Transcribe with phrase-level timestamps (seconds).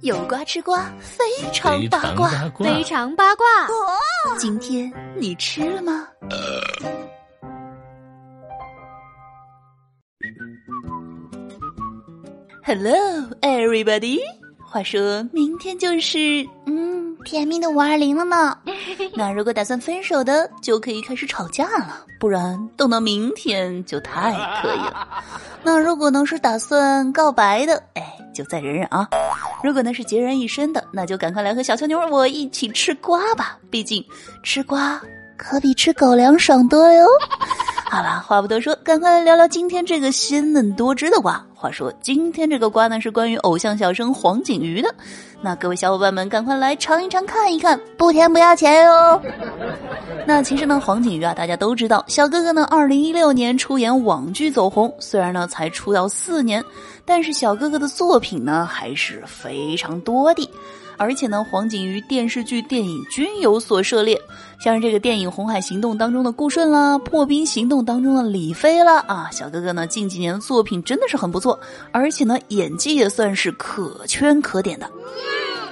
[0.00, 3.44] 有瓜吃瓜，非常八卦，非常八卦。
[4.38, 6.06] 今天你吃了吗
[12.64, 12.94] ？Hello,
[13.40, 14.20] everybody。
[14.68, 18.58] 话说明天就是嗯甜蜜的五二零了呢。
[19.14, 25.08] 那如果打算分手的，就可以开始吵架了；不然等到明天就太可以了。
[25.64, 28.12] 那如果能是打算告白的，哎。
[28.36, 29.08] 就再忍忍啊！
[29.62, 33.58] 如果那是孑然一身的，那就赶快来和小乔妞我一起吃瓜吧。
[33.70, 34.04] 毕竟
[34.42, 35.00] 吃瓜
[35.38, 37.06] 可比吃狗粮爽多哟。
[37.88, 41.40] 好了，话不多说，赶快来聊聊今天这个鲜嫩多汁的瓜。
[41.54, 44.92] 话说今天这个瓜呢是关于偶像小生黄景瑜的，
[45.40, 49.22] 那各位小伙伴们赶快来尝一尝看一看，不甜不要钱哟。
[50.26, 56.62] 那其实呢，黄景瑜啊，大家都知道，小哥哥呢，二零一六年出演网剧走红，虽然呢才出道四年，
[57.04, 60.50] 但是小哥哥的作品呢还是非常多的。
[60.98, 64.20] 而且呢，黄景瑜电视剧、电影均有所涉猎，
[64.60, 71.58] 像是这个电影《红海行动》当中的顾顺啦，《破冰行动》当中的李飞啦，啊，小哥哥呢近几年的作品真的是很不错，
[71.92, 74.90] 而且呢演技也算是可圈可点的。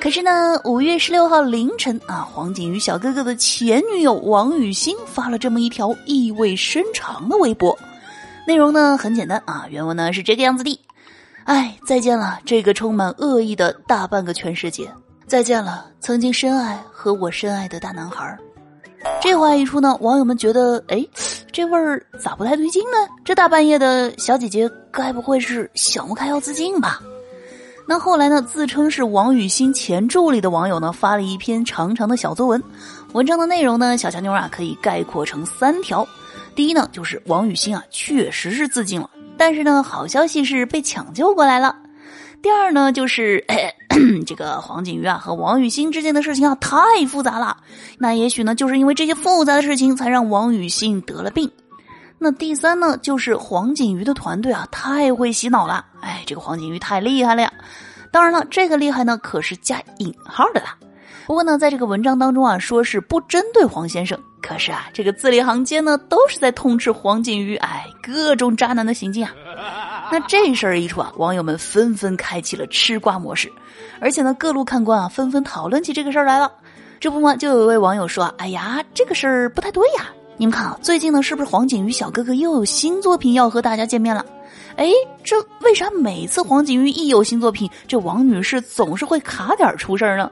[0.00, 7.78] 可是呢，五月十六号凌晨啊，黄景瑜小哥哥的前女友王雨欣发了这么一条意味深长的微博，
[8.46, 10.78] 内容呢很简单啊，原文呢是这个样子的：
[11.44, 14.90] 哎，再见了，这个充满恶意的大半个全世界。
[15.34, 18.38] 再见了，曾经深爱和我深爱的大男孩。
[19.20, 21.04] 这话一出呢，网友们觉得，哎，
[21.50, 22.96] 这味儿咋不太对劲呢？
[23.24, 27.00] 这大半夜的小姐姐，该不会是想不开要自尽吧？
[27.84, 32.62] 那后来呢，自称是王雨欣前助理的网友呢，发了一篇长长的小作文。
[33.12, 36.06] 文章的内容呢，小强妞啊可以概括成三条：
[36.54, 41.74] 第一呢，就是王雨欣啊确实是自尽了，但是呢，好消息是被抢救过来了。
[42.44, 43.42] 第二呢，就是
[44.26, 46.76] 这个黄景瑜啊和王雨欣之间的事情啊太
[47.08, 47.56] 复杂了，
[47.96, 51.50] 那也许呢就是因为这些复杂的事情才让王雨欣得了病。
[52.18, 57.50] 那第三呢，就是黄景瑜的团队啊太会洗脑了，哎，这个黄景瑜太厉害了呀！
[58.12, 60.76] 当然了，这个厉害呢可是加引号的啦。
[61.26, 69.32] 不过呢，在这个文章当中啊，说是不针对黄先生，可是啊，这个字里行间呢都是在痛斥黄景瑜，哎，各种渣男的行径啊。
[70.12, 73.50] 那这事儿一出啊，网友们纷纷开启了吃瓜模式，
[74.00, 76.50] 而且呢，各路看官啊纷纷讨论起这个事儿来了。
[77.00, 80.06] 这不嘛，就有一位网友说：“哎呀，这个事儿不太对呀！
[80.36, 84.24] 你们看啊，最近呢，是不是黄景瑜小哥哥又有新作品要和大家见面了？
[84.76, 84.88] 哎，
[85.22, 90.30] 这为啥每次黄景瑜一有新作品，这王女士总是会卡点出事儿呢？”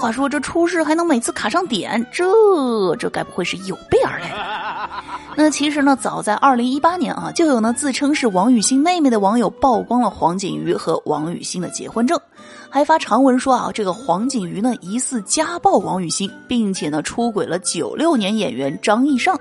[0.00, 2.24] 话说这出事还能每次卡上点，这
[2.96, 4.36] 这该不会是有备而来的？
[5.36, 12.18] 那其实呢，早在二零一八年啊，就有呢自称是王雨欣妹妹的网友曝光了黄景瑜和王雨欣的结婚证，
[12.68, 19.38] 还发长文说啊，这个黄景瑜呢疑似家暴王雨欣，并且呢出轨了九六年演员张艺尚。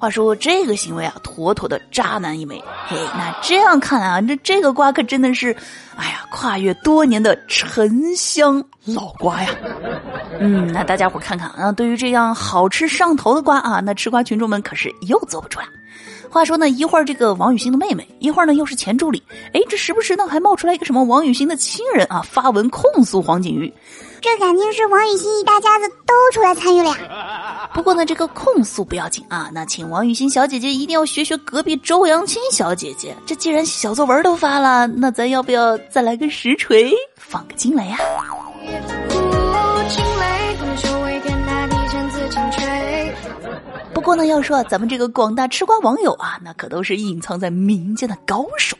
[0.00, 2.62] 话说这个行为啊，妥妥的渣男一枚。
[2.86, 5.50] 嘿，那这样看来啊，这这个瓜可真的是，
[5.96, 9.50] 哎呀，跨越多年的沉香老瓜呀。
[10.40, 15.66] 嗯，那大家伙看看啊，对于这样好吃上头的瓜啊，那吃瓜群众们可是又坐不住了。
[16.30, 19.22] 话说呢，一会儿这个王雨欣的妹妹，一会儿呢又是前助理，
[19.54, 23.72] 哎，这时不时呢还冒出来一个什么王雨欣的亲人啊，发文控诉黄景瑜。
[24.20, 27.70] 这感情是王雨欣一大家子都出来参与了呀。
[27.72, 33.16] 不过呢，这个控诉不要紧啊，那请王雨欣小姐姐一定要学学隔壁周扬青小姐姐。
[33.24, 37.98] 这既然小作文都发了，那咱要不要再来个实锤，放个惊雷啊？
[43.94, 48.76] 不过呢，要说咱们这个广大吃瓜网友啊，那可都是隐藏在民间的高手。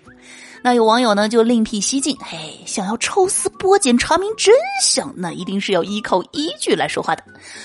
[0.63, 7.23] 那有网友呢就另辟蹊径，嘿，想要抽丝剥茧查明真相，那一定是要依靠依据来说话的。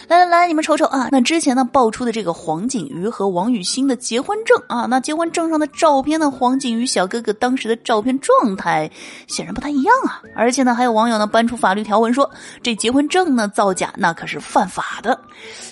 [0.08, 8.90] 来来来，你们瞅瞅啊，那之前呢爆出的这个黄景瑜和王雨欣的结婚证啊，那结婚证上的照片呢，黄景瑜小哥哥当时的照片状态
[9.28, 10.22] 显然不太一样啊。
[10.36, 12.30] 而且呢，还有网友呢搬出法律条文说，
[12.62, 15.20] 这结婚证呢造假那可是犯法的。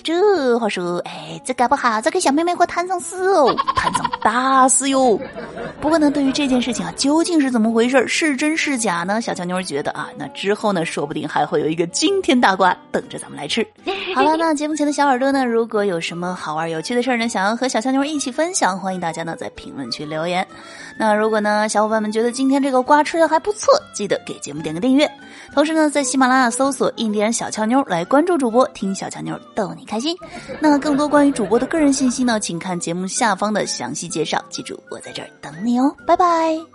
[0.02, 5.18] 这话说，哎，这搞不好这个小妹妹会摊上事哦，摊上大死哟。
[5.80, 9.20] 不过呢，对于这件事情啊，究竟是怎么回事，是真是假呢？
[9.20, 13.66] 小乔妞觉得啊，那之后呢，说不定还会有一个惊天大瓜等着咱们来吃。
[14.14, 20.46] 好了， 那节目前的小耳朵呢，如果有什么好玩有趣的事儿呢，想要和小乔妞一起分享，欢迎大家呢在评论区留言。
[20.96, 25.10] 那如果呢，小伙伴们觉得今天这个瓜吃的还不错，记得给节目点个订阅。
[25.52, 30.16] 同时呢，在喜马拉雅搜索“印第安小俏妞”来关注主播，听小俏妞逗你开心。
[30.60, 34.42] 那更多关于主播的个人信息呢，请看节目下方的详细介绍。
[34.48, 36.71] 记住，我在这儿等你哦，拜拜。